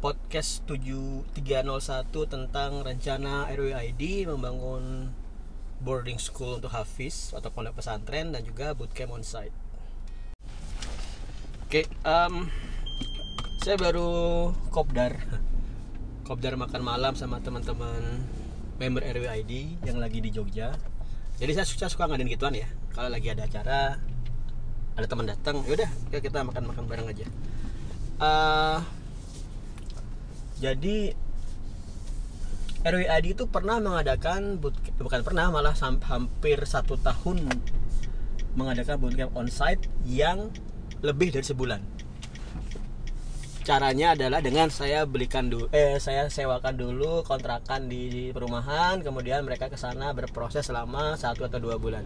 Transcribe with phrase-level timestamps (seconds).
[0.00, 1.28] podcast 7301
[2.24, 5.12] tentang rencana RWID membangun
[5.84, 9.52] boarding school untuk Hafiz atau pondok pesantren dan juga bootcamp onsite.
[11.68, 12.48] Oke, um,
[13.60, 15.20] saya baru kopdar,
[16.28, 18.24] kopdar makan malam sama teman-teman
[18.80, 20.72] member RWID yang lagi di Jogja.
[21.36, 22.72] Jadi saya suka suka ngadain gituan ya.
[22.96, 24.00] Kalau lagi ada acara,
[24.96, 27.28] ada teman datang, yaudah, ya kita makan-makan bareng aja.
[28.16, 28.80] Uh,
[30.60, 31.16] jadi
[32.80, 37.48] RWID itu pernah mengadakan boot, bukan pernah malah hampir satu tahun
[38.56, 40.48] mengadakan bootcamp onsite yang
[41.04, 41.80] lebih dari sebulan.
[43.60, 49.68] Caranya adalah dengan saya belikan dulu, eh saya sewakan dulu kontrakan di perumahan, kemudian mereka
[49.68, 52.04] ke sana berproses selama satu atau dua bulan.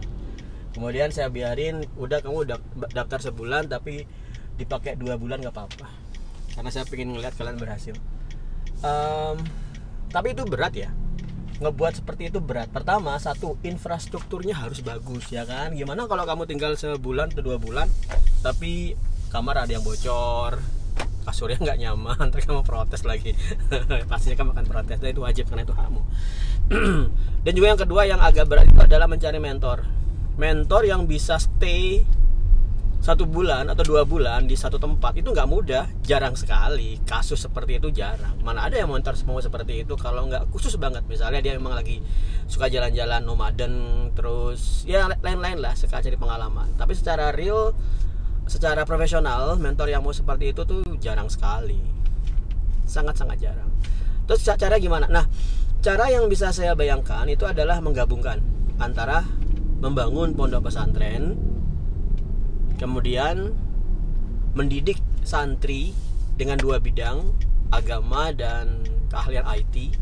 [0.75, 2.51] Kemudian saya biarin, udah kamu
[2.91, 4.03] daftar sebulan tapi
[4.59, 5.87] dipakai dua bulan nggak apa-apa,
[6.59, 7.95] karena saya ingin melihat kalian berhasil
[8.85, 9.35] um,
[10.13, 10.93] tapi itu berat ya.
[11.59, 12.69] Ngebuat seperti itu berat.
[12.69, 15.73] Pertama satu infrastrukturnya harus bagus ya kan?
[15.73, 17.89] Gimana kalau kamu tinggal sebulan atau dua bulan
[18.45, 18.93] tapi
[19.33, 20.61] kamar ada yang bocor
[21.25, 23.33] kasurnya nggak nyaman terus kamu protes lagi.
[24.11, 24.97] Pastinya kamu akan protes.
[25.01, 26.01] Dan itu wajib karena itu kamu
[27.45, 29.85] dan juga yang kedua yang agak berat itu adalah mencari mentor.
[30.35, 32.03] Mentor yang bisa stay
[33.05, 36.97] satu bulan atau dua bulan di satu tempat itu nggak mudah jarang sekali.
[37.05, 38.33] Kasus seperti itu jarang.
[38.41, 39.93] Mana ada yang mentor semua seperti itu.
[39.93, 42.01] Kalau nggak khusus banget misalnya dia memang lagi
[42.49, 43.73] suka jalan-jalan nomaden
[44.17, 46.73] terus ya lain-lain lah suka cari pengalaman.
[46.81, 47.77] Tapi secara real
[48.49, 51.77] secara profesional mentor yang mau seperti itu tuh jarang sekali.
[52.89, 53.69] Sangat-sangat jarang.
[54.25, 55.05] Terus cara gimana?
[55.05, 55.29] Nah
[55.85, 58.41] cara yang bisa saya bayangkan itu adalah menggabungkan
[58.81, 59.21] antara
[59.77, 61.53] membangun pondok pesantren
[62.75, 63.55] kemudian
[64.55, 65.91] mendidik santri
[66.35, 67.31] dengan dua bidang
[67.71, 69.95] agama dan keahlian IT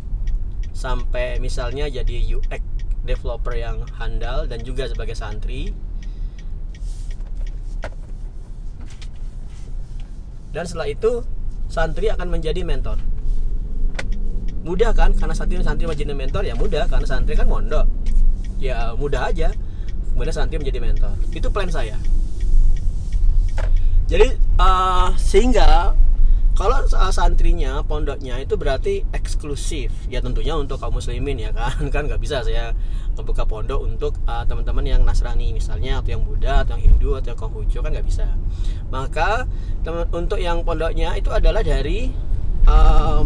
[0.73, 2.61] sampai misalnya jadi UX
[3.05, 5.73] developer yang handal dan juga sebagai santri.
[10.53, 11.25] Dan setelah itu
[11.66, 13.01] santri akan menjadi mentor.
[14.63, 15.11] Mudah kan?
[15.17, 16.85] Karena santri santri menjadi mentor ya mudah.
[16.85, 17.90] Karena santri kan mondok.
[18.61, 19.50] Ya mudah aja.
[20.13, 21.17] Kemudian santri menjadi mentor.
[21.34, 21.97] Itu plan saya
[24.08, 25.96] jadi uh, sehingga
[26.53, 29.90] kalau santrinya pondoknya itu berarti eksklusif.
[30.06, 31.74] Ya tentunya untuk kaum muslimin ya kan?
[31.94, 32.78] Kan nggak bisa saya
[33.18, 37.34] membuka pondok untuk uh, teman-teman yang nasrani misalnya atau yang buddha atau yang hindu atau
[37.34, 38.25] yang konghucu kan nggak bisa.
[38.90, 39.46] Maka
[39.86, 42.09] teman untuk yang pondoknya itu adalah dari
[42.66, 43.22] uh,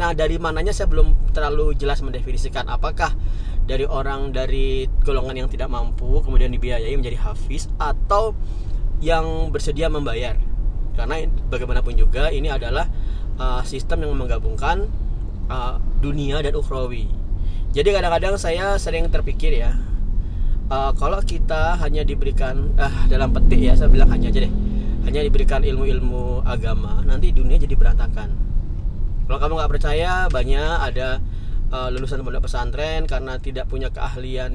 [0.00, 2.68] nah dari mananya saya belum terlalu jelas mendefinisikan.
[2.68, 3.12] Apakah
[3.64, 8.32] dari orang dari golongan yang tidak mampu kemudian dibiayai menjadi hafiz atau
[9.00, 10.36] yang bersedia membayar.
[10.94, 12.88] Karena bagaimanapun juga ini adalah
[13.40, 14.88] uh, sistem yang menggabungkan
[15.48, 17.08] uh, dunia dan ukhrawi.
[17.70, 19.78] Jadi kadang-kadang saya sering terpikir ya
[20.70, 24.52] uh, kalau kita hanya diberikan uh, dalam petik ya saya bilang hanya aja deh
[25.04, 28.36] hanya diberikan ilmu-ilmu agama nanti dunia jadi berantakan.
[29.26, 31.18] Kalau kamu nggak percaya banyak ada
[31.70, 34.52] uh, lulusan pondok pesantren karena tidak punya keahlian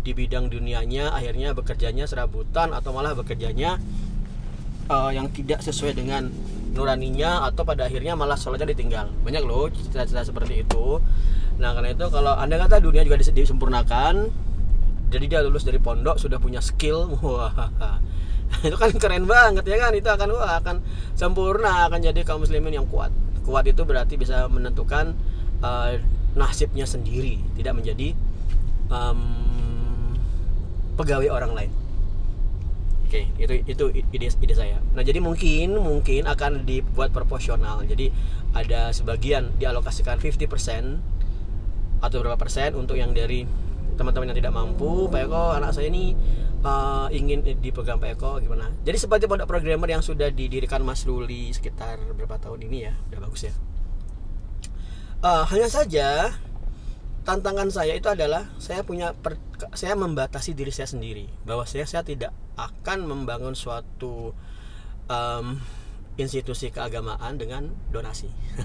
[0.00, 3.78] di bidang dunianya akhirnya bekerjanya serabutan atau malah bekerjanya
[4.88, 6.28] uh, yang tidak sesuai dengan
[6.74, 9.06] nuraninya atau pada akhirnya malah sholatnya ditinggal.
[9.22, 10.98] Banyak loh cerita-cerita seperti itu.
[11.62, 14.42] Nah karena itu kalau anda kata dunia juga disempurnakan
[15.14, 17.54] jadi dia lulus dari pondok sudah punya skill wah
[18.66, 19.94] itu kan keren banget ya kan?
[19.94, 20.76] Itu akan wah akan
[21.14, 23.14] sempurna akan jadi kaum muslimin yang kuat.
[23.46, 25.14] Kuat itu berarti bisa menentukan
[25.62, 25.94] uh,
[26.34, 28.14] nasibnya sendiri tidak menjadi
[28.90, 29.20] um,
[30.98, 31.70] pegawai orang lain.
[33.06, 34.82] Oke itu itu ide ide saya.
[34.94, 37.86] Nah jadi mungkin mungkin akan dibuat proporsional.
[37.86, 38.10] Jadi
[38.54, 43.46] ada sebagian dialokasikan 50% atau berapa persen untuk yang dari
[43.94, 45.06] teman-teman yang tidak mampu.
[45.06, 46.18] Pak Eko anak saya ini
[46.66, 48.74] uh, ingin dipegang Pak Eko gimana?
[48.82, 52.92] Jadi seperti pondok programmer yang sudah didirikan Mas Luli sekitar berapa tahun ini ya?
[53.14, 53.54] Udah bagus ya
[55.24, 56.08] uh, hanya saja
[57.24, 59.40] tantangan saya itu adalah saya punya per,
[59.72, 61.24] saya membatasi diri saya sendiri.
[61.48, 64.36] Bahwa saya saya tidak akan membangun suatu
[65.08, 65.46] um,
[66.20, 68.30] institusi keagamaan dengan donasi.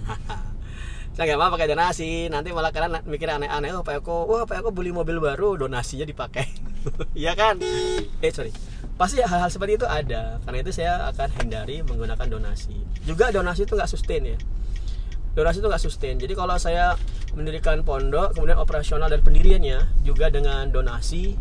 [1.09, 2.29] Saya nggak mau pakai donasi.
[2.29, 6.05] Nanti malah kalian mikir aneh-aneh oh Pak Eko wah Pak Eko beli mobil baru donasinya
[6.05, 6.45] dipakai.
[7.17, 7.59] Ya kan?
[8.23, 8.55] Eh sorry.
[8.95, 10.39] Pasti hal-hal seperti itu ada.
[10.45, 12.77] Karena itu saya akan hindari menggunakan donasi.
[13.03, 14.39] Juga donasi itu nggak sustain ya
[15.37, 16.15] donasi itu nggak sustain.
[16.17, 16.97] Jadi kalau saya
[17.37, 21.37] mendirikan pondok kemudian operasional dan pendiriannya juga dengan donasi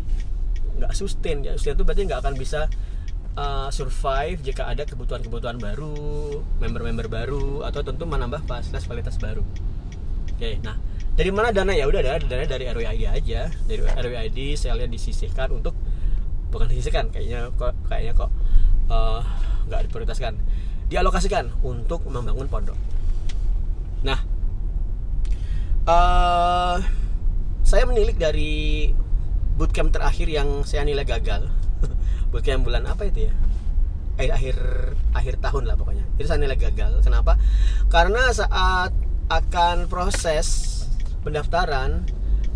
[0.79, 1.41] nggak sustain.
[1.41, 2.69] Ya sustain itu berarti nggak akan bisa
[3.39, 9.43] uh, survive jika ada kebutuhan-kebutuhan baru, member-member baru atau tentu menambah fasilitas kualitas baru.
[10.35, 10.79] Oke, nah
[11.19, 11.75] dari mana dana?
[11.75, 15.75] Ya udah ada dana dari RWID aja, dari RWID selnya disisihkan untuk
[16.49, 18.31] bukan disisihkan kayaknya kok kayaknya kok
[18.87, 19.21] uh,
[19.67, 20.39] nggak diprioritaskan,
[20.87, 22.79] dialokasikan untuk membangun pondok.
[25.89, 26.77] Uh,
[27.65, 28.93] saya menilik dari
[29.57, 31.49] bootcamp terakhir yang saya nilai gagal.
[32.29, 33.33] Bootcamp bulan apa itu ya?
[34.21, 34.53] Eh, akhir
[35.17, 36.05] akhir tahun lah pokoknya.
[36.21, 37.01] Itu saya nilai gagal.
[37.01, 37.41] Kenapa?
[37.89, 38.93] Karena saat
[39.33, 40.77] akan proses
[41.25, 42.05] pendaftaran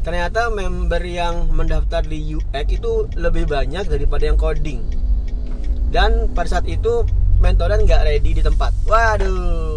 [0.06, 4.86] ternyata member yang mendaftar di UX itu lebih banyak daripada yang coding.
[5.90, 7.02] Dan pada saat itu
[7.42, 8.78] mentoran nggak ready di tempat.
[8.86, 9.73] Waduh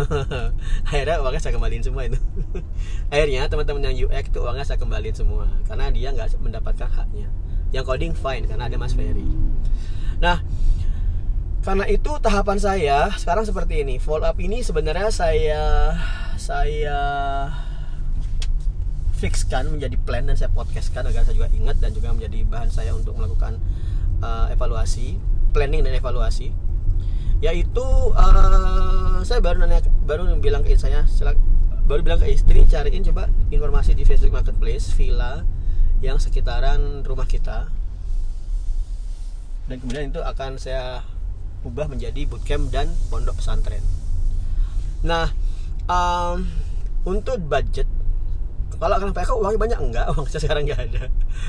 [0.88, 2.18] akhirnya uangnya saya kembaliin semua itu.
[3.12, 7.28] Akhirnya teman-teman yang UX itu uangnya saya kembaliin semua karena dia nggak mendapatkan haknya.
[7.72, 9.26] Yang coding fine karena ada Mas Ferry.
[10.20, 10.40] Nah
[11.62, 14.00] karena itu tahapan saya sekarang seperti ini.
[14.02, 15.62] Follow up ini sebenarnya saya
[16.40, 16.98] saya
[19.22, 22.90] fixkan menjadi plan dan saya podcastkan agar saya juga ingat dan juga menjadi bahan saya
[22.90, 23.62] untuk melakukan
[24.18, 25.14] uh, evaluasi
[25.54, 26.50] planning dan evaluasi
[27.42, 27.82] yaitu
[28.14, 31.02] uh, saya baru nanya baru bilang ke saya
[31.90, 35.42] baru bilang ke istri cariin coba informasi di Facebook Marketplace villa
[35.98, 37.66] yang sekitaran rumah kita.
[39.66, 41.02] Dan kemudian itu akan saya
[41.66, 43.82] ubah menjadi bootcamp dan pondok pesantren.
[45.02, 45.30] Nah,
[45.90, 46.46] um,
[47.02, 47.90] untuk budget
[48.78, 49.78] kalau kalian pakai uangnya banyak?
[49.78, 51.02] Enggak uang saya sekarang nggak ada.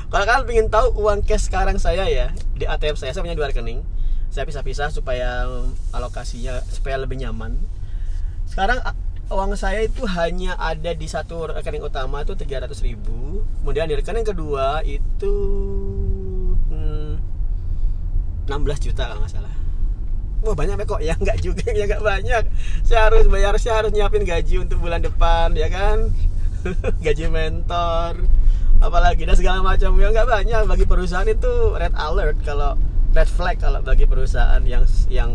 [0.09, 3.53] Kalau kalian ingin tahu uang cash sekarang saya ya di ATM saya saya punya dua
[3.53, 3.85] rekening
[4.33, 5.45] saya pisah-pisah supaya
[5.93, 7.53] alokasinya supaya lebih nyaman.
[8.49, 8.81] Sekarang
[9.29, 13.45] uang saya itu hanya ada di satu rekening utama itu 300 ribu.
[13.61, 15.35] Kemudian di rekening kedua itu
[16.65, 17.21] hmm,
[18.49, 19.53] 16 juta kalau nggak salah.
[20.41, 20.97] Wah banyak kok?
[21.05, 22.43] Ya nggak juga ya nggak banyak.
[22.81, 26.09] Saya harus bayar saya harus nyiapin gaji untuk bulan depan ya kan?
[27.05, 28.25] Gaji mentor
[28.81, 29.93] apalagi dan segala macam.
[30.01, 30.61] Ya nggak banyak.
[30.65, 32.73] Bagi perusahaan itu red alert kalau
[33.13, 35.31] red flag kalau bagi perusahaan yang yang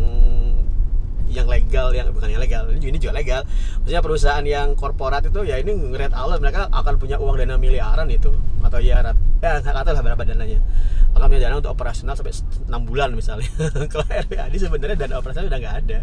[1.29, 3.41] yang legal yang bukan yang legal ini, ini juga legal.
[3.81, 8.09] Maksudnya perusahaan yang korporat itu ya ini red alert mereka akan punya uang dana miliaran
[8.09, 8.33] itu
[8.65, 8.99] atau ya
[9.39, 10.59] ya nggak tahu lah berapa dananya.
[11.13, 13.49] Akan punya dana untuk operasional sampai 6 bulan misalnya.
[13.93, 15.99] Kalau RWAD sebenarnya dana operasional udah nggak ada.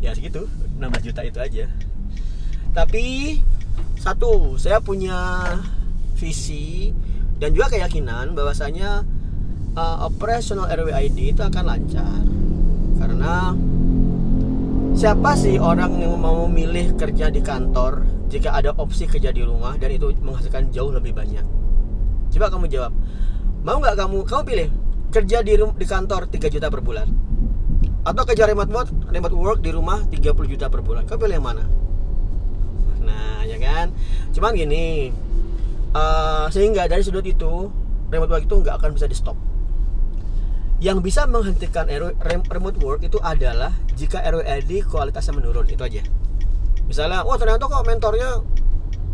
[0.00, 0.46] Ya segitu
[0.78, 1.66] 16 juta itu aja.
[2.70, 3.04] Tapi
[3.98, 5.42] satu saya punya
[6.16, 6.94] visi
[7.36, 9.04] dan juga keyakinan bahwasanya
[9.76, 12.24] uh, operasional RWID itu akan lancar
[12.96, 13.52] karena
[14.96, 18.00] Siapa sih orang yang mau memilih kerja di kantor
[18.32, 21.44] jika ada opsi kerja di rumah dan itu menghasilkan jauh lebih banyak?
[22.32, 22.96] Coba kamu jawab.
[23.60, 24.24] Mau nggak kamu?
[24.24, 24.72] Kamu pilih
[25.12, 27.12] kerja di di kantor 3 juta per bulan
[28.08, 31.04] atau kerja remote work, remote work di rumah 30 juta per bulan.
[31.04, 31.64] Kamu pilih yang mana?
[33.04, 33.92] Nah, ya kan?
[34.32, 35.12] Cuman gini,
[35.92, 37.68] uh, sehingga dari sudut itu
[38.08, 39.36] remote work itu nggak akan bisa di stop
[40.76, 41.88] yang bisa menghentikan
[42.52, 46.04] remote work itu adalah jika RWID kualitasnya menurun itu aja.
[46.84, 48.44] Misalnya wah ternyata kok mentornya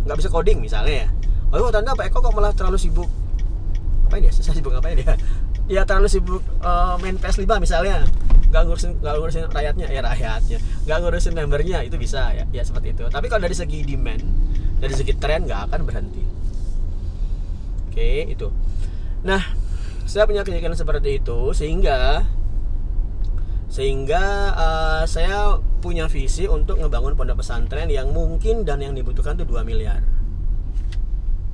[0.03, 1.09] nggak bisa coding misalnya ya.
[1.55, 3.07] Oh ternyata Pak Eko kok malah terlalu sibuk.
[4.11, 4.33] Apa ini ya?
[4.35, 5.15] Saya sibuk ngapain dia
[5.71, 8.03] ya terlalu sibuk uh, main PS5 misalnya.
[8.51, 9.87] Nggak ngurusin nggak ngurusin rakyatnya.
[9.87, 10.59] Ya rakyatnya.
[10.85, 13.07] Nggak ngurusin membernya itu bisa ya ya seperti itu.
[13.07, 14.23] Tapi kalau dari segi demand
[14.83, 16.25] dari segi tren nggak akan berhenti.
[17.87, 18.51] Oke itu.
[19.23, 19.63] Nah
[20.07, 22.27] saya punya keyakinan seperti itu sehingga
[23.73, 29.49] sehingga uh, saya punya visi untuk ngebangun pondok pesantren yang mungkin dan yang dibutuhkan tuh
[29.49, 30.05] 2 miliar.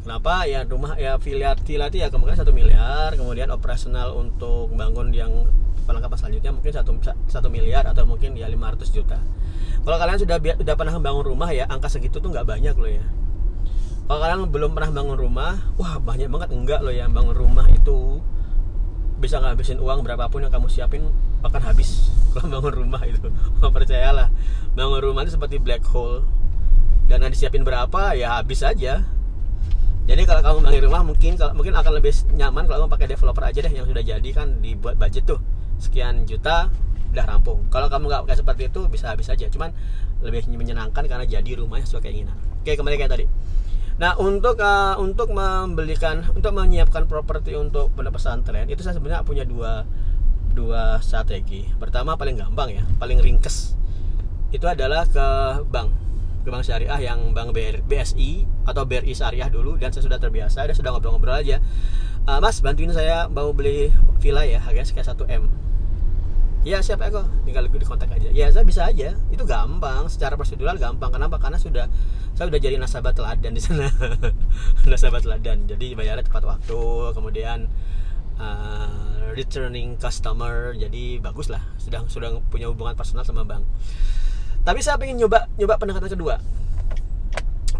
[0.02, 0.42] Kenapa?
[0.50, 5.30] Ya rumah ya villa itu ya kemungkinan satu miliar kemudian operasional untuk bangun yang
[5.86, 6.90] perlengkapan selanjutnya mungkin satu
[7.30, 9.22] satu miliar atau mungkin ya 500 juta.
[9.86, 13.04] Kalau kalian sudah sudah pernah bangun rumah ya angka segitu tuh nggak banyak loh ya
[14.08, 15.60] kalau kalian belum pernah bangun rumah.
[15.76, 18.24] Wah banyak banget enggak loh yang bangun rumah itu.
[19.20, 21.04] Bisa ngabisin uang berapapun yang kamu siapin
[21.44, 23.28] akan habis kalau bangun rumah itu.
[23.76, 24.32] Percayalah
[24.72, 26.24] bangun rumah itu seperti black hole.
[27.04, 29.04] Dan nanti siapin berapa ya habis aja.
[30.08, 33.44] Jadi kalau kamu bangun rumah mungkin kalau mungkin akan lebih nyaman kalau kamu pakai developer
[33.44, 35.40] aja deh yang sudah jadi kan dibuat budget tuh.
[35.76, 36.72] Sekian juta
[37.12, 37.68] udah rampung.
[37.68, 39.44] Kalau kamu nggak pakai seperti itu bisa habis aja.
[39.52, 39.68] Cuman
[40.24, 42.40] lebih menyenangkan karena jadi rumahnya sesuai keinginan.
[42.64, 43.26] Oke kembali kayak tadi
[43.98, 49.42] Nah untuk uh, untuk membelikan untuk menyiapkan properti untuk pondok pesantren itu saya sebenarnya punya
[49.42, 49.82] dua
[50.54, 51.66] dua strategi.
[51.78, 53.74] Pertama paling gampang ya, paling ringkes
[54.54, 55.26] itu adalah ke
[55.68, 55.90] bank
[56.46, 60.64] ke bank syariah yang bank BR, BSI atau BRI syariah dulu dan saya sudah terbiasa,
[60.64, 61.58] dia sudah ngobrol-ngobrol aja.
[62.24, 63.90] Uh, mas bantuin saya mau beli
[64.22, 65.44] villa ya harganya sekitar 1 m.
[66.68, 67.24] ya siapa kok?
[67.48, 68.28] Tinggal di kontak aja.
[68.28, 69.16] Ya saya bisa aja.
[69.32, 70.04] Itu gampang.
[70.12, 71.08] Secara prosedural gampang.
[71.08, 71.40] Kenapa?
[71.40, 71.88] Karena sudah
[72.36, 73.88] saya sudah jadi nasabah teladan di sana.
[74.90, 75.64] Nasabah teladan.
[75.64, 76.80] Jadi bayarnya tepat waktu.
[77.16, 77.72] Kemudian
[78.36, 80.76] uh, returning customer.
[80.76, 83.64] Jadi bagus lah sudah sudah punya hubungan personal sama bank.
[84.68, 86.36] Tapi saya ingin nyoba nyoba pendekatan kedua.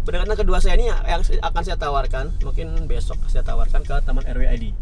[0.01, 2.33] Pendekatan kedua saya ini yang akan saya tawarkan.
[2.41, 4.73] Mungkin besok saya tawarkan ke teman RWID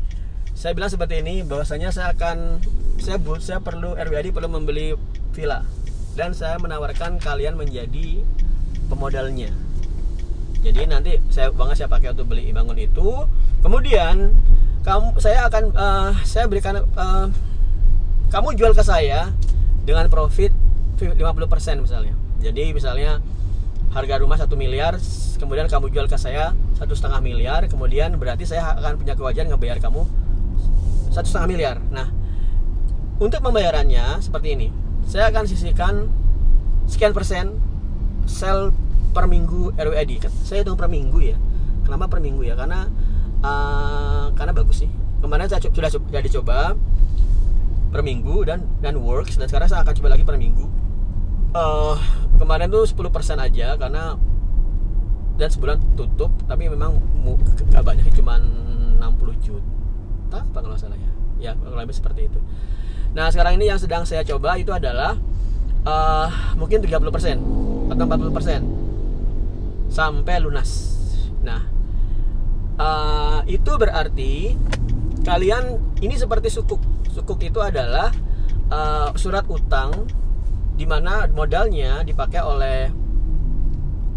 [0.57, 2.57] saya bilang seperti ini bahwasanya saya akan
[2.97, 4.97] saya bu, saya perlu RWID perlu membeli
[5.29, 5.61] villa.
[6.17, 8.25] Dan saya menawarkan kalian menjadi
[8.89, 9.53] pemodalnya.
[10.65, 13.29] Jadi nanti saya banget saya pakai untuk beli bangun itu.
[13.61, 14.33] Kemudian
[14.81, 17.29] kamu saya akan uh, saya berikan uh,
[18.33, 19.29] kamu jual ke saya
[19.85, 20.49] dengan profit
[20.97, 21.13] 50%
[21.85, 22.17] misalnya.
[22.41, 23.21] Jadi misalnya
[23.93, 24.97] harga rumah satu miliar
[25.37, 29.77] kemudian kamu jual ke saya satu setengah miliar kemudian berarti saya akan punya kewajiban ngebayar
[29.79, 30.05] kamu
[31.11, 31.77] satu setengah miliar.
[31.89, 32.07] Nah,
[33.17, 34.67] untuk pembayarannya seperti ini,
[35.09, 36.05] saya akan sisihkan
[36.85, 37.57] sekian persen
[38.29, 38.75] sel
[39.15, 40.27] per minggu RWID.
[40.27, 41.37] Kan saya hitung per minggu ya.
[41.81, 42.53] Kenapa per minggu ya?
[42.53, 42.85] Karena
[43.41, 44.91] uh, karena bagus sih.
[45.17, 46.77] Kemarin saya sudah sudah dicoba
[47.89, 50.65] per minggu dan dan works dan sekarang saya akan coba lagi per minggu.
[51.57, 51.97] Uh,
[52.37, 53.01] kemarin tuh 10%
[53.41, 54.13] aja karena
[55.37, 57.01] dan sebulan tutup tapi memang
[57.69, 59.65] gak banyak cuma 60 juta
[60.33, 61.11] apa kalau salah ya?
[61.37, 62.39] Ya kurang lebih seperti itu.
[63.13, 65.15] Nah sekarang ini yang sedang saya coba itu adalah
[65.85, 66.27] uh,
[66.59, 66.97] mungkin 30%
[67.87, 70.69] atau 40% sampai lunas.
[71.45, 71.61] Nah
[72.81, 74.57] uh, itu berarti
[75.23, 76.81] kalian ini seperti sukuk.
[77.13, 78.11] Sukuk itu adalah
[78.69, 80.05] uh, surat utang
[80.77, 82.79] di mana modalnya dipakai oleh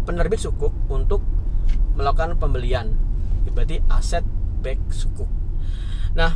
[0.05, 1.21] penerbit sukuk untuk
[1.97, 2.93] melakukan pembelian.
[3.51, 4.23] Berarti aset
[4.61, 5.40] back sukuk
[6.11, 6.35] Nah,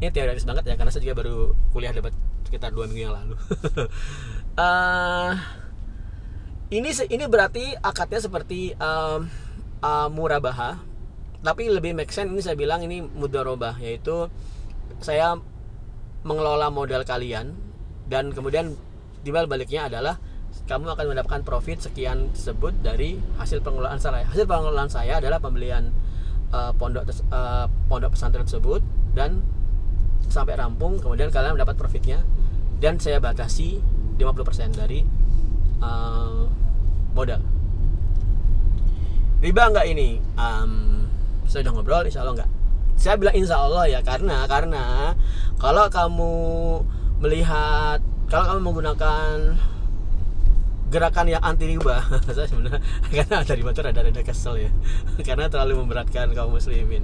[0.00, 2.14] ini teoretis banget ya karena saya juga baru kuliah debat
[2.48, 3.34] sekitar dua minggu yang lalu.
[4.56, 5.32] uh,
[6.76, 9.28] ini ini berarti akadnya seperti um,
[9.84, 10.80] uh, murabaha,
[11.44, 14.28] tapi lebih make sense ini saya bilang ini mudharobah yaitu
[15.02, 15.36] saya
[16.22, 17.54] mengelola modal kalian
[18.06, 18.74] dan kemudian
[19.26, 20.18] timbal baliknya adalah
[20.68, 24.28] kamu akan mendapatkan profit sekian tersebut dari hasil pengelolaan saya.
[24.28, 25.90] Hasil pengelolaan saya adalah pembelian
[26.52, 29.44] uh, pondok uh, pondok pesantren tersebut dan
[30.28, 32.24] sampai rampung kemudian kalian mendapat profitnya.
[32.82, 33.78] Dan saya batasi
[34.18, 35.06] 50% dari
[35.78, 36.50] uh,
[37.14, 37.38] modal.
[39.38, 40.18] Riba enggak ini?
[40.34, 41.06] Um,
[41.46, 42.50] saya udah ngobrol insya Allah enggak
[43.02, 45.18] saya bilang insya Allah ya karena karena
[45.58, 46.34] kalau kamu
[47.18, 47.98] melihat
[48.30, 49.58] kalau kamu menggunakan
[50.92, 52.04] gerakan yang anti riba
[52.36, 52.78] saya sebenarnya
[53.16, 54.70] karena anti riba itu rada-rada kesel ya.
[55.26, 57.02] Karena terlalu memberatkan kaum muslimin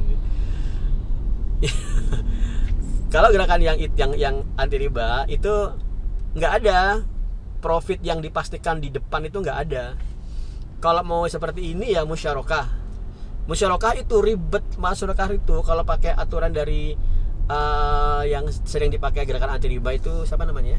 [3.15, 5.75] kalau gerakan yang yang yang anti riba itu
[6.39, 7.03] nggak ada.
[7.59, 9.99] Profit yang dipastikan di depan itu nggak ada.
[10.79, 12.71] Kalau mau seperti ini ya musyarakah.
[13.51, 15.57] Musyarakah itu ribet musyarakah itu.
[15.67, 16.95] Kalau pakai aturan dari
[17.51, 20.79] uh, yang sering dipakai gerakan anti riba itu siapa namanya?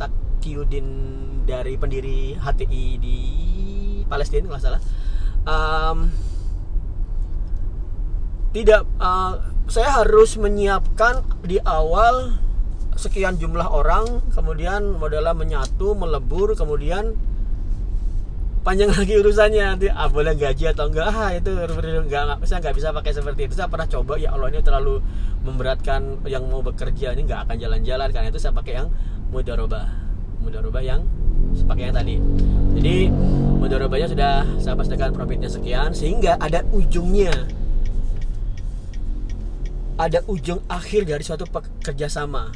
[0.00, 0.88] Takyudin
[1.44, 3.18] dari pendiri HTI di
[4.08, 4.82] Palestina kalau salah.
[5.44, 6.08] Um,
[8.52, 12.36] tidak uh, saya harus menyiapkan di awal
[12.92, 17.16] sekian jumlah orang kemudian modalnya menyatu melebur kemudian
[18.62, 19.64] panjang lagi urusannya.
[19.74, 21.06] Nanti ah boleh gaji atau enggak?
[21.10, 23.54] Ah itu enggak, saya nggak bisa pakai seperti itu.
[23.58, 25.02] Saya pernah coba ya Allah ini terlalu
[25.42, 28.08] memberatkan yang mau bekerja ini nggak akan jalan-jalan.
[28.14, 28.88] Karena itu saya pakai yang
[29.34, 29.86] mudarobah
[30.42, 31.02] mudarobah yang
[31.66, 32.16] pakai yang tadi.
[32.78, 32.96] Jadi
[33.60, 37.30] mudarobahnya sudah saya pastikan profitnya sekian sehingga ada ujungnya
[40.00, 41.44] ada ujung akhir dari suatu
[41.84, 42.52] kerjasama.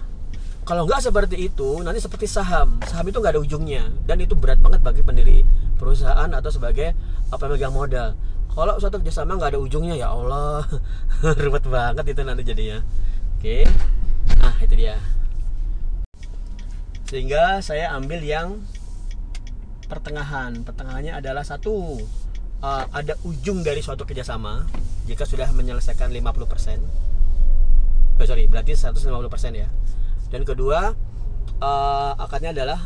[0.67, 2.83] Kalau nggak seperti itu nanti seperti saham.
[2.89, 3.87] Saham itu nggak ada ujungnya.
[4.03, 5.47] Dan itu berat banget bagi pendiri
[5.79, 6.97] perusahaan atau sebagai
[7.31, 8.19] apa megang modal.
[8.51, 10.65] Kalau suatu kerjasama nggak ada ujungnya ya Allah
[11.43, 12.79] ribet banget itu nanti jadinya.
[13.39, 13.69] Oke.
[14.43, 14.97] Nah itu dia.
[17.07, 18.59] Sehingga saya ambil yang
[19.87, 20.67] pertengahan.
[20.67, 22.03] Pertengahannya adalah satu
[22.65, 24.67] uh, ada ujung dari suatu kerjasama.
[25.07, 27.16] Jika sudah menyelesaikan 50%
[28.23, 29.03] oh, sorry berarti 150%
[29.53, 29.69] ya.
[30.33, 30.97] Dan kedua
[31.63, 32.81] uh, akadnya adalah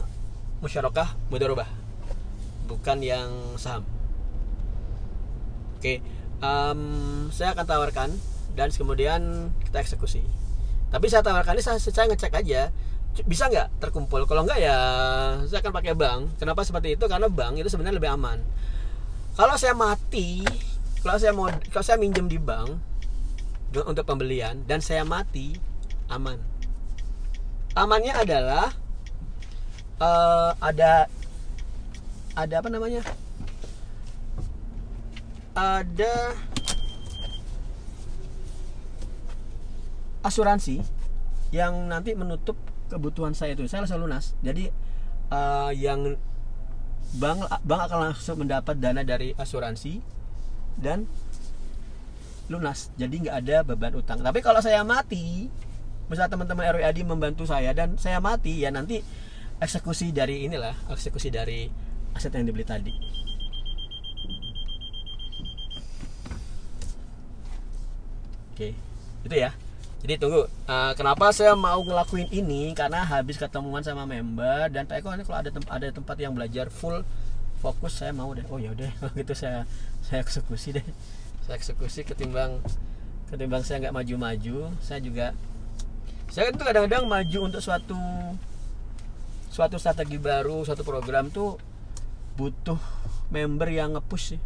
[0.61, 1.69] musyarakah mudharabah
[2.69, 3.83] bukan yang saham.
[5.81, 5.97] Oke okay.
[6.45, 8.11] um, saya akan tawarkan
[8.55, 10.23] dan kemudian kita eksekusi.
[10.91, 12.71] Tapi saya tawarkan ini saya, saya ngecek aja.
[13.27, 14.23] Bisa nggak terkumpul?
[14.27, 14.77] Kalau nggak ya
[15.47, 16.39] saya akan pakai bank.
[16.39, 17.05] Kenapa seperti itu?
[17.11, 18.39] Karena bank itu sebenarnya lebih aman.
[19.35, 20.45] Kalau saya mati
[21.01, 22.77] kalau saya mau kalau saya minjem di bank
[23.71, 25.55] untuk pembelian dan saya mati
[26.11, 26.43] aman.
[27.79, 28.75] Amannya adalah
[30.03, 31.07] uh, ada
[32.35, 33.07] ada apa namanya?
[35.55, 36.35] Ada
[40.27, 40.83] asuransi
[41.55, 42.59] yang nanti menutup
[42.91, 43.67] kebutuhan saya itu.
[43.71, 44.35] Saya langsung lunas.
[44.43, 44.71] Jadi
[45.31, 46.19] uh, yang
[47.19, 49.99] bank bank akan langsung mendapat dana dari asuransi
[50.79, 51.11] dan
[52.51, 52.91] lunas.
[52.99, 54.19] Jadi nggak ada beban utang.
[54.19, 55.47] Tapi kalau saya mati
[56.11, 58.99] misalnya teman-teman RWAD membantu saya dan saya mati ya nanti
[59.63, 61.71] eksekusi dari inilah eksekusi dari
[62.19, 62.93] aset yang dibeli tadi.
[68.51, 68.75] Oke
[69.23, 69.55] itu ya.
[70.01, 72.75] Jadi tunggu uh, kenapa saya mau ngelakuin ini?
[72.75, 76.35] Karena habis ketemuan sama member dan Pak Eko ini kalau ada tempat ada tempat yang
[76.35, 77.07] belajar full
[77.63, 78.43] fokus saya mau deh.
[78.51, 78.91] Oh ya udah
[79.21, 79.69] gitu saya
[80.03, 80.87] saya eksekusi deh
[81.47, 82.61] saya eksekusi ketimbang
[83.31, 85.33] ketimbang saya nggak maju-maju saya juga
[86.31, 87.99] saya tuh kadang-kadang maju untuk suatu
[89.51, 91.59] suatu strategi baru suatu program tuh
[92.39, 92.79] butuh
[93.35, 94.41] member yang ngepush sih.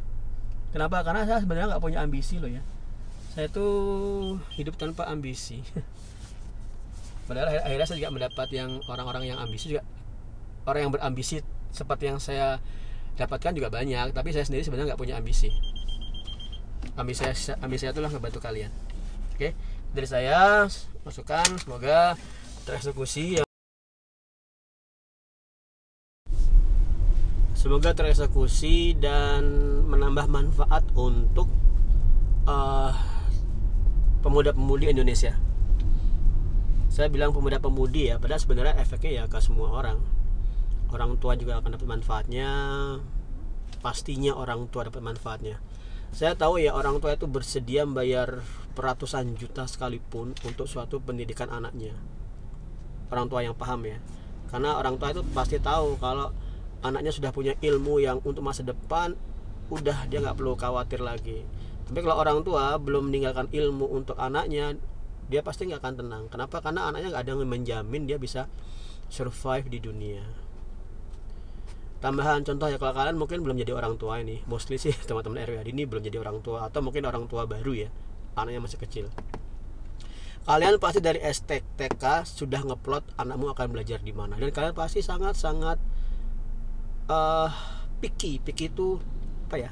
[0.73, 1.05] Kenapa?
[1.07, 2.65] Karena saya sebenarnya nggak punya ambisi loh ya.
[3.37, 3.73] Saya tuh
[4.59, 5.61] hidup tanpa ambisi.
[7.29, 9.87] Padahal akhirnya saya juga mendapat yang orang-orang yang ambisi juga
[10.69, 11.41] orang yang berambisi
[11.73, 12.61] seperti yang saya
[13.15, 15.49] dapatkan juga banyak tapi saya sendiri sebenarnya nggak punya ambisi
[16.95, 18.71] ambisi saya ambisi saya itulah ngebantu kalian.
[19.35, 19.55] Oke?
[19.95, 20.67] Dari saya
[21.03, 22.15] masukan semoga
[22.67, 23.47] tereksekusi yang
[27.55, 29.43] semoga tereksekusi dan
[29.91, 31.51] menambah manfaat untuk
[32.47, 32.95] uh,
[34.23, 35.35] pemuda-pemudi Indonesia.
[36.95, 39.99] Saya bilang pemuda-pemudi ya padahal sebenarnya efeknya ya ke semua orang.
[40.95, 42.51] Orang tua juga akan dapat manfaatnya.
[43.83, 45.59] Pastinya orang tua dapat manfaatnya
[46.11, 48.43] saya tahu ya orang tua itu bersedia membayar
[48.75, 51.95] ratusan juta sekalipun untuk suatu pendidikan anaknya.
[53.09, 53.99] Orang tua yang paham ya.
[54.51, 56.35] Karena orang tua itu pasti tahu kalau
[56.83, 59.15] anaknya sudah punya ilmu yang untuk masa depan
[59.73, 61.47] udah dia nggak perlu khawatir lagi.
[61.87, 64.77] Tapi kalau orang tua belum meninggalkan ilmu untuk anaknya
[65.31, 66.25] dia pasti nggak akan tenang.
[66.29, 66.61] Kenapa?
[66.61, 68.51] Karena anaknya nggak ada yang menjamin dia bisa
[69.09, 70.44] survive di dunia
[72.05, 75.65] tambahan contoh ya kalau kalian mungkin belum jadi orang tua ini mostly sih teman-teman RW
[75.73, 77.89] ini belum jadi orang tua atau mungkin orang tua baru ya
[78.37, 79.07] anaknya masih kecil.
[80.45, 84.37] Kalian pasti dari STK sudah ngeplot anakmu akan belajar di mana.
[84.37, 85.81] Dan kalian pasti sangat sangat
[87.09, 87.49] uh,
[88.05, 88.45] picky.
[88.45, 89.01] Picky itu
[89.49, 89.71] apa ya?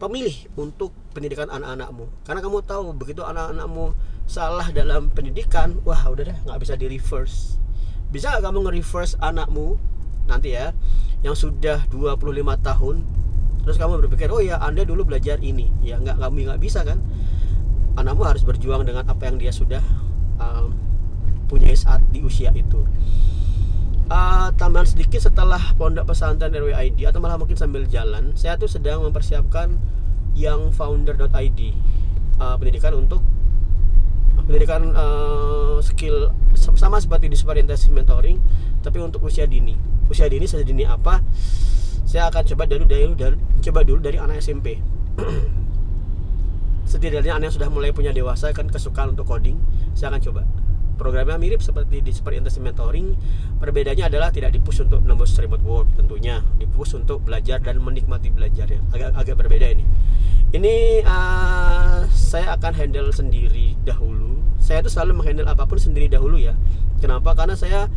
[0.00, 2.08] Pemilih untuk pendidikan anak-anakmu.
[2.24, 3.92] Karena kamu tahu begitu anak-anakmu
[4.30, 7.58] salah dalam pendidikan wah udah deh nggak bisa di reverse
[8.14, 9.74] bisa gak kamu nge-reverse anakmu
[10.30, 10.70] nanti ya
[11.20, 12.22] yang sudah 25
[12.62, 12.96] tahun
[13.60, 15.68] terus kamu berpikir oh ya anda dulu belajar ini.
[15.84, 17.02] Ya nggak kami nggak bisa kan?
[17.98, 19.82] Anakmu harus berjuang dengan apa yang dia sudah
[20.40, 20.72] um,
[21.50, 22.86] punya saat di usia itu.
[24.10, 29.06] Uh, tambahan sedikit setelah pondok pesantren RWID atau malah mungkin sambil jalan saya tuh sedang
[29.06, 29.78] mempersiapkan
[30.34, 31.60] yang founder.id
[32.42, 33.22] uh, pendidikan untuk
[34.50, 38.36] pendidikan uh, skill sama seperti di super intensive mentoring
[38.84, 39.74] tapi untuk usia dini.
[40.12, 41.24] Usia dini saya dini apa?
[42.04, 44.82] Saya akan coba dulu dari, dari coba dulu dari anak SMP
[46.90, 49.56] setidaknya anak yang sudah mulai punya dewasa kan kesukaan untuk coding
[49.94, 50.42] saya akan coba.
[51.00, 53.16] Programnya mirip seperti di Super Intensive Mentoring.
[53.56, 56.44] Perbedaannya adalah tidak dipush untuk nembus remote work tentunya.
[56.60, 58.84] Dipush untuk belajar dan menikmati belajarnya.
[58.92, 59.88] Agak agak berbeda ini
[60.50, 64.42] ini uh, saya akan handle sendiri dahulu.
[64.60, 66.54] Saya tuh selalu menghandle apa pun sendiri dahulu ya.
[66.98, 67.32] Kenapa?
[67.34, 67.88] Karena saya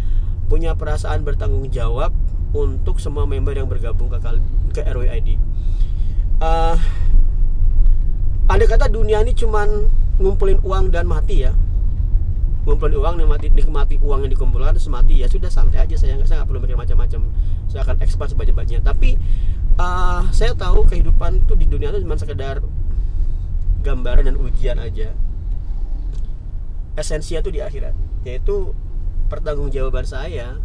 [0.47, 2.13] punya perasaan bertanggung jawab
[2.53, 4.21] untuk semua member yang bergabung ke
[4.73, 5.53] ke RWID
[6.43, 6.75] uh,
[8.51, 9.87] ada kata dunia ini cuman
[10.19, 11.55] ngumpulin uang dan mati ya.
[12.63, 15.23] Ngumpulin uang nikmati nikmati uang yang dikumpulkan terus mati.
[15.23, 17.21] Ya sudah santai aja saya saya nggak perlu mikir macam-macam.
[17.71, 18.83] Saya akan ekspat sebanyak-banyaknya.
[18.83, 19.15] Tapi
[19.78, 22.62] uh, saya tahu kehidupan tuh di dunia itu cuma sekedar
[23.84, 25.12] gambaran dan ujian aja.
[26.93, 28.71] Esensinya tuh di akhirat yaitu
[29.28, 30.62] pertanggungjawaban saya.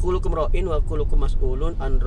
[0.00, 0.48] Kulukum wa
[0.80, 1.28] kulukum
[1.76, 2.00] an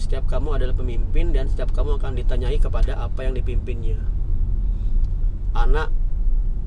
[0.00, 4.00] setiap kamu adalah pemimpin dan setiap kamu akan ditanyai kepada apa yang dipimpinnya.
[5.52, 5.92] Anak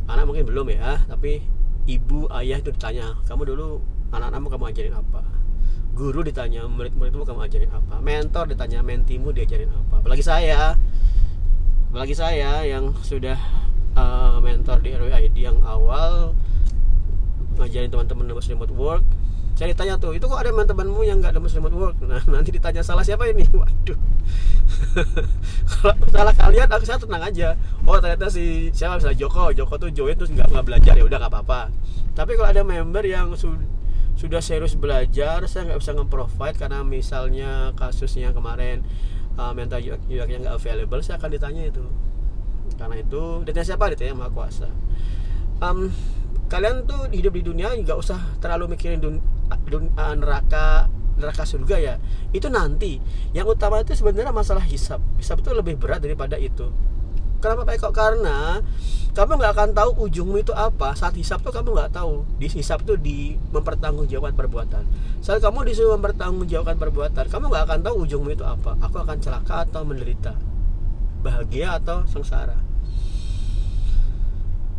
[0.06, 1.42] anak mungkin belum ya tapi
[1.88, 3.80] ibu ayah itu ditanya kamu dulu
[4.12, 5.33] anak-anakmu kamu ajarin apa
[5.94, 10.02] guru ditanya murid-muridmu kamu ajarin apa mentor ditanya mentimu diajarin apa.
[10.02, 10.74] Apalagi saya
[11.94, 13.38] apalagi saya yang sudah
[13.94, 16.34] uh, mentor di RWID yang awal
[17.62, 19.06] ngajarin teman-teman remote work.
[19.54, 21.96] Saya ditanya tuh itu kok ada teman-temanmu yang nggak ada remote work?
[22.02, 23.46] Nah nanti ditanya salah siapa ini?
[23.54, 24.00] Waduh.
[25.70, 27.54] Kalau salah kalian aku saya tenang aja.
[27.86, 28.98] Oh ternyata si siapa?
[28.98, 29.54] Misalnya Joko.
[29.54, 30.94] Joko tuh join terus nggak nggak belajar.
[30.98, 31.70] Ya udah nggak apa-apa.
[32.18, 33.54] Tapi kalau ada member yang su
[34.14, 38.86] sudah serius belajar saya nggak bisa nge-provide karena misalnya kasusnya kemarin
[39.38, 41.84] uh, mental UX nya nggak available saya akan ditanya itu.
[42.78, 43.92] Karena itu ditanya siapa?
[43.92, 44.70] Ditanya maha kuasa.
[45.62, 45.90] Um,
[46.48, 49.16] kalian tuh hidup di dunia nggak usah terlalu mikirin dun,
[49.68, 51.96] dun, uh, neraka neraka surga ya.
[52.34, 53.02] Itu nanti.
[53.34, 55.02] Yang utama itu sebenarnya masalah hisap.
[55.18, 56.70] Hisap itu lebih berat daripada itu
[57.44, 57.92] kenapa Eko?
[57.92, 58.64] Karena
[59.12, 60.96] kamu nggak akan tahu ujungmu itu apa.
[60.96, 62.24] Saat hisap tuh kamu nggak tahu.
[62.40, 64.84] Di hisap tuh di mempertanggungjawabkan perbuatan.
[65.20, 68.80] Saat kamu disuruh mempertanggungjawabkan perbuatan kamu nggak akan tahu ujungmu itu apa.
[68.80, 70.32] Aku akan celaka atau menderita.
[71.20, 72.56] Bahagia atau sengsara.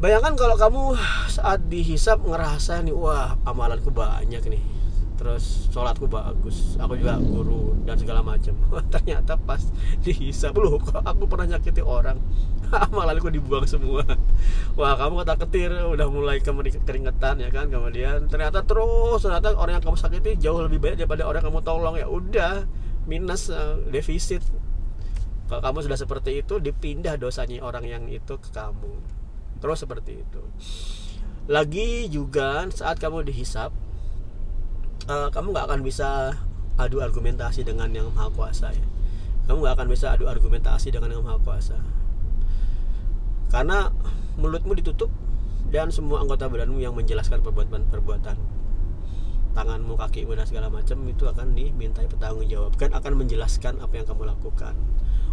[0.01, 0.83] Bayangkan kalau kamu
[1.31, 4.84] saat dihisap ngerasa nih wah amalanku banyak nih
[5.25, 8.53] terus sholatku bagus aku juga guru dan segala macam.
[8.93, 9.65] Ternyata pas
[10.05, 12.21] dihisap loh kok aku pernah nyakiti orang?
[12.93, 14.05] Amalanku dibuang semua.
[14.77, 17.73] Wah kamu kata ketir udah mulai keringetan ya kan?
[17.73, 21.61] Kemudian ternyata terus ternyata orang yang kamu sakiti jauh lebih banyak daripada orang yang kamu
[21.65, 21.97] tolong.
[21.97, 22.69] Ya udah
[23.09, 24.45] minus uh, defisit.
[25.49, 28.93] Kalau kamu sudah seperti itu dipindah dosanya orang yang itu ke kamu.
[29.57, 30.43] Terus seperti itu.
[31.49, 33.84] Lagi juga saat kamu dihisap
[35.09, 36.39] uh, kamu nggak akan bisa
[36.75, 38.87] adu argumentasi dengan yang maha kuasa ya
[39.47, 41.77] kamu nggak akan bisa adu argumentasi dengan yang maha kuasa
[43.53, 43.95] karena
[44.35, 45.13] mulutmu ditutup
[45.71, 48.37] dan semua anggota badanmu yang menjelaskan perbuatan-perbuatan
[49.55, 52.11] tanganmu, kakimu dan segala macam itu akan dimintai
[52.75, 54.75] kan akan menjelaskan apa yang kamu lakukan.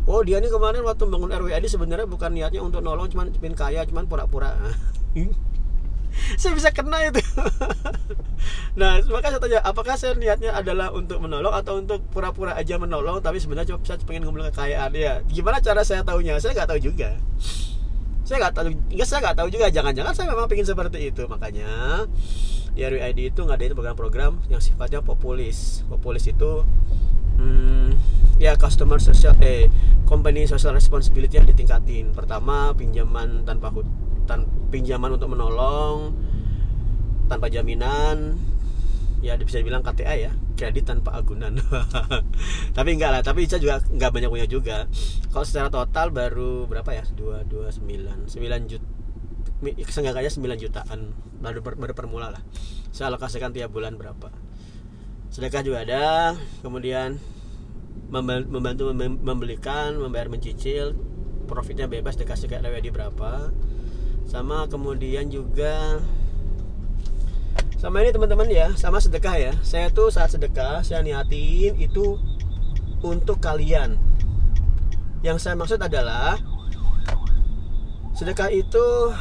[0.05, 3.85] Oh dia nih kemarin waktu bangun RWAD sebenarnya bukan niatnya untuk nolong, cuman pengen kaya,
[3.85, 4.53] cuman pura-pura.
[6.39, 7.21] saya bisa kena itu.
[8.71, 13.19] Nah maka saya tanya apakah saya niatnya adalah untuk menolong atau untuk pura-pura aja menolong
[13.19, 14.91] tapi sebenarnya cuma saya pengen ngomong kekayaan?
[14.95, 17.19] Ya gimana cara saya tahunya saya nggak tahu juga.
[18.23, 19.65] Saya nggak tahu enggak saya nggak tahu juga.
[19.69, 21.23] Jangan-jangan saya memang pengen seperti itu.
[21.27, 21.69] Makanya
[22.71, 25.83] di RWID itu nggak ada program-program yang sifatnya populis.
[25.91, 26.63] Populis itu
[27.37, 27.99] hmm,
[28.39, 29.67] ya customer social eh
[30.07, 32.15] company social responsibility yang ditingkatin.
[32.15, 33.85] Pertama pinjaman tanpa hut
[34.31, 36.15] tan pinjaman untuk menolong
[37.27, 38.39] tanpa jaminan
[39.19, 41.59] ya bisa dibilang KTA ya kredit tanpa agunan.
[42.77, 44.85] Tapi enggak lah tapi saya juga enggak banyak punya juga.
[45.33, 47.01] Kalau secara total baru berapa ya?
[47.17, 48.87] Dua dua sembilan sembilan juta
[49.61, 50.99] seenggaknya 9 jutaan.
[51.41, 52.41] Baru, baru permula lah.
[52.89, 54.33] Saya alokasikan tiap bulan berapa.
[55.29, 56.33] Sedekah juga ada
[56.65, 57.21] kemudian
[58.11, 60.97] membantu membelikan membayar mencicil
[61.47, 63.51] profitnya bebas dikasih kayak lewedi berapa
[64.31, 65.99] sama kemudian juga
[67.75, 69.53] sama ini teman-teman ya sama sedekah ya.
[69.59, 72.15] Saya tuh saat sedekah saya niatin itu
[73.03, 73.99] untuk kalian.
[75.19, 76.39] Yang saya maksud adalah
[78.15, 79.11] sedekah itu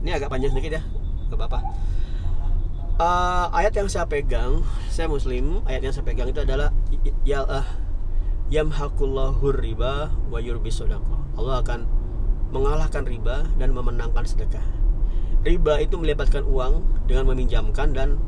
[0.00, 0.82] ini agak panjang sedikit ya
[1.28, 1.60] nggak apa-apa.
[2.94, 6.70] Uh, ayat yang saya pegang saya muslim ayat yang saya pegang itu adalah
[7.26, 7.66] ya uh,
[8.48, 10.70] yamhaqullahur riba wa yurbi
[11.34, 12.03] Allah akan
[12.54, 14.62] mengalahkan riba dan memenangkan sedekah.
[15.42, 18.22] Riba itu melibatkan uang dengan meminjamkan dan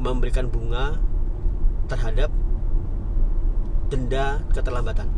[0.00, 0.96] memberikan bunga
[1.92, 2.32] terhadap
[3.92, 5.12] denda keterlambatan.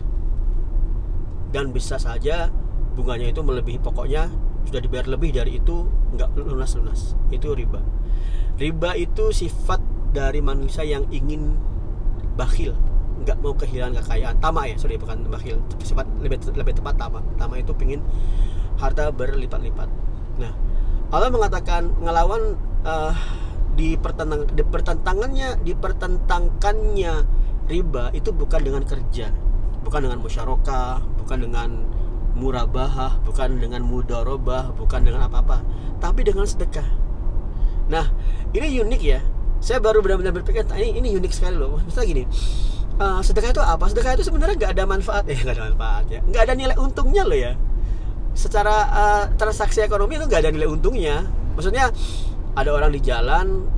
[1.54, 2.50] Dan bisa saja
[2.98, 4.26] bunganya itu melebihi pokoknya
[4.66, 5.86] sudah dibayar lebih dari itu
[6.18, 7.14] nggak lunas-lunas.
[7.30, 7.78] Itu riba.
[8.58, 9.78] Riba itu sifat
[10.12, 11.56] dari manusia yang ingin
[12.36, 12.76] bakhil
[13.22, 14.36] nggak mau kehilangan kekayaan.
[14.40, 15.60] Tama ya sorry bukan bakhil.
[15.84, 17.20] Sifat lebih lebih tepat tama.
[17.36, 18.00] Tama itu pingin
[18.80, 19.88] harta berlipat-lipat.
[20.40, 20.52] Nah
[21.12, 22.56] Allah mengatakan ngelawan
[22.88, 23.12] uh,
[23.72, 27.14] di pertentang di pertentangannya di pertentangkannya
[27.68, 29.32] riba itu bukan dengan kerja
[29.80, 31.70] bukan dengan musyarakah bukan dengan
[32.36, 35.64] murabahah bukan dengan mudorobah bukan dengan apa-apa
[36.00, 36.84] tapi dengan sedekah.
[37.88, 38.08] Nah
[38.52, 39.20] ini unik ya.
[39.62, 41.78] Saya baru benar-benar berpikir ini ini unik sekali loh.
[41.86, 42.24] Misalnya gini
[42.98, 43.84] uh, sedekah itu apa?
[43.88, 45.24] Sedekah itu sebenarnya nggak ada manfaat.
[45.28, 46.20] Ya nggak ada manfaat ya.
[46.24, 47.52] Nggak ada nilai untungnya loh ya.
[48.32, 51.24] Secara uh, transaksi ekonomi itu nggak ada nilai untungnya.
[51.56, 51.92] Maksudnya
[52.52, 53.68] ada orang di jalan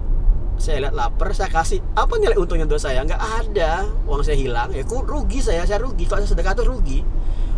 [0.55, 1.83] saya lihat lapar saya kasih.
[1.99, 3.03] Apa nilai untungnya untuk saya?
[3.03, 3.91] Nggak ada.
[4.07, 6.07] Uang saya hilang ya ku rugi saya saya rugi.
[6.07, 7.01] Kalau saya sedekah itu rugi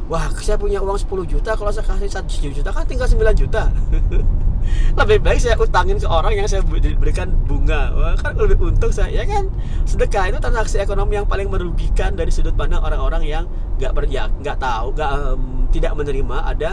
[0.07, 3.71] wah saya punya uang 10 juta kalau saya kasih 1 juta kan tinggal 9 juta.
[4.99, 6.63] Lebih baik saya utangin ke orang yang saya
[6.99, 7.95] berikan bunga.
[7.95, 9.47] Wah, kan lebih untung saya ya kan?
[9.87, 13.45] Sedekah itu transaksi ekonomi yang paling merugikan dari sudut pandang orang-orang yang
[13.79, 16.71] nggak berja nggak tahu nggak um, tidak menerima ada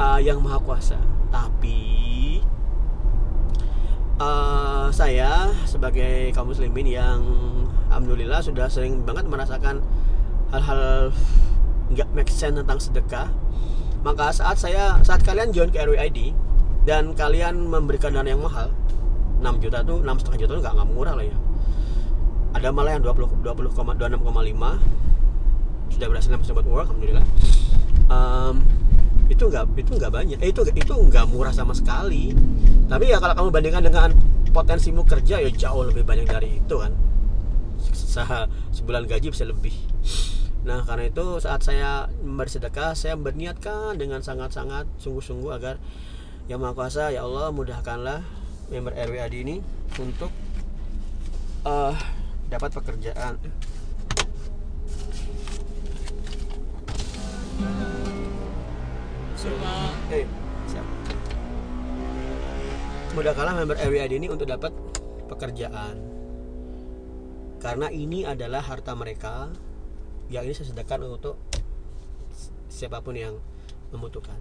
[0.00, 0.96] uh, yang maha kuasa.
[1.28, 2.40] Tapi
[4.16, 7.20] uh, saya sebagai kaum muslimin yang
[7.92, 9.84] alhamdulillah sudah sering banget merasakan
[10.48, 11.12] hal-hal
[11.92, 13.28] nggak make sense tentang sedekah
[14.02, 16.34] maka saat saya saat kalian join ke RWID
[16.82, 18.74] dan kalian memberikan dana yang mahal
[19.42, 21.36] 6 juta tuh 6 setengah juta tuh nggak nggak murah lah ya.
[22.52, 24.22] Ada malah yang 20 20, 26,5
[25.92, 27.26] sudah berhasil dapat work alhamdulillah.
[28.06, 28.62] Um,
[29.26, 32.34] itu nggak itu nggak banyak eh, itu itu nggak murah sama sekali.
[32.86, 34.14] Tapi ya kalau kamu bandingkan dengan
[34.54, 36.94] potensimu kerja ya jauh lebih banyak dari itu kan.
[37.82, 38.22] Se
[38.70, 39.74] sebulan gaji bisa lebih
[40.62, 45.82] nah karena itu saat saya bersedekah saya berniatkan dengan sangat-sangat sungguh-sungguh agar
[46.46, 48.22] yang maha kuasa ya Allah mudahkanlah
[48.70, 49.58] member RWAD ini
[49.98, 50.30] untuk
[51.66, 51.94] uh,
[52.46, 53.42] dapat pekerjaan
[59.42, 59.90] Semua.
[60.14, 60.22] Eh,
[60.70, 60.86] siap.
[63.18, 64.70] Mudahkanlah member RWAD ini untuk dapat
[65.26, 65.98] pekerjaan.
[67.58, 69.50] Karena ini adalah harta mereka
[70.32, 71.36] yang ini saya sedekahkan untuk
[72.72, 73.36] siapa pun yang
[73.92, 74.34] membutuhkan.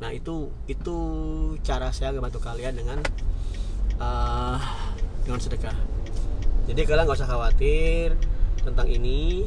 [0.00, 0.96] Nah itu itu
[1.60, 2.98] cara saya membantu kalian dengan
[4.00, 4.58] uh,
[5.28, 5.76] dengan sedekah.
[6.64, 8.16] Jadi kalian nggak usah khawatir
[8.64, 9.44] tentang ini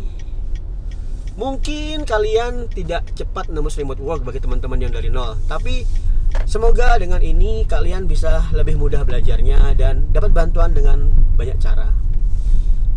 [1.38, 5.86] mungkin kalian tidak cepat nembus remote work bagi teman-teman yang dari nol tapi
[6.50, 11.94] semoga dengan ini kalian bisa lebih mudah belajarnya dan dapat bantuan dengan banyak cara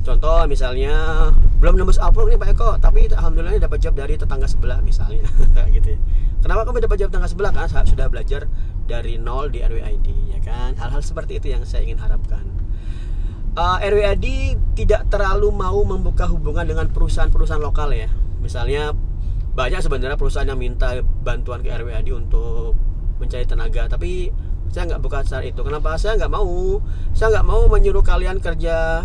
[0.01, 1.29] contoh misalnya
[1.61, 5.29] belum nembus Upwork nih Pak Eko tapi alhamdulillah dapat job dari tetangga sebelah misalnya.
[5.75, 6.01] Gitu.
[6.41, 8.49] Kenapa kamu dapat job tetangga sebelah kan saat sudah belajar
[8.89, 10.73] dari nol di RWID ya kan?
[10.81, 12.49] Hal-hal seperti itu yang saya ingin harapkan.
[13.53, 18.09] Uh, RWID tidak terlalu mau membuka hubungan dengan perusahaan-perusahaan lokal ya.
[18.41, 18.97] Misalnya
[19.53, 22.73] banyak sebenarnya perusahaan yang minta bantuan ke RWAD untuk
[23.21, 24.33] mencari tenaga tapi
[24.71, 25.61] saya nggak buka saat itu.
[25.61, 25.99] Kenapa?
[25.99, 26.81] Saya nggak mau.
[27.13, 29.03] Saya nggak mau menyuruh kalian kerja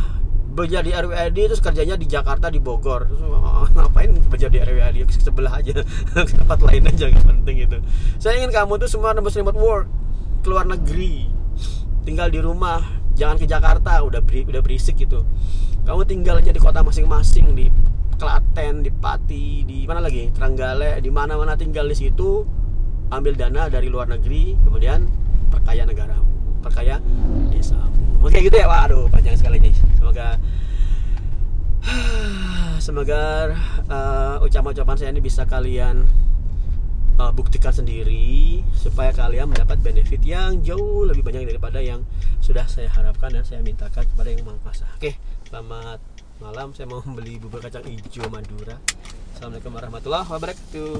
[0.56, 3.12] bekerja di RWAD terus kerjanya di Jakarta di Bogor.
[3.12, 5.84] Terus, oh, ngapain bekerja di RWAD sebelah aja.
[6.39, 7.78] Tempat lain aja nggak penting itu.
[8.18, 9.88] Saya ingin kamu tuh semua nembus remote work
[10.46, 11.26] keluar negeri
[12.06, 12.86] tinggal di rumah
[13.18, 15.26] jangan ke Jakarta udah beri, udah berisik gitu.
[15.84, 17.65] Kamu tinggal aja di kota masing-masing di
[18.15, 20.32] Klaten, di Pati, di mana lagi?
[20.32, 22.46] Trenggalek, di mana-mana tinggal di situ,
[23.12, 25.04] ambil dana dari luar negeri, kemudian
[25.52, 26.15] perkaya negara,
[26.65, 26.97] perkaya
[27.54, 27.78] desa.
[28.25, 29.73] Oke gitu ya, waduh panjang sekali nih.
[30.01, 30.28] Semoga
[32.86, 33.21] semoga
[33.86, 36.10] uh, ucapan-ucapan saya ini bisa kalian
[37.21, 42.01] uh, buktikan sendiri supaya kalian mendapat benefit yang jauh lebih banyak daripada yang
[42.41, 44.89] sudah saya harapkan dan saya mintakan kepada yang Maha Kuasa.
[44.97, 45.21] Oke,
[45.54, 46.01] selamat
[46.36, 48.75] malam saya mau membeli bubur kacang hijau Madura
[49.32, 50.91] Assalamualaikum warahmatullahi wabarakatuh